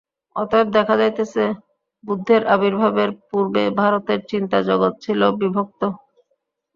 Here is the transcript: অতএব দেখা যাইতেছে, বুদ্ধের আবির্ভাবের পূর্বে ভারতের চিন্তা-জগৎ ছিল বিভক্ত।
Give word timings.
অতএব 0.35 0.67
দেখা 0.77 0.95
যাইতেছে, 0.97 1.43
বুদ্ধের 2.03 2.41
আবির্ভাবের 2.47 3.09
পূর্বে 3.29 3.63
ভারতের 3.79 4.19
চিন্তা-জগৎ 4.31 4.93
ছিল 5.03 5.21
বিভক্ত। 5.39 5.81